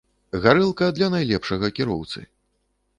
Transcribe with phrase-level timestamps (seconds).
[0.45, 2.29] Гарэлка для найлепшага кіроўцы.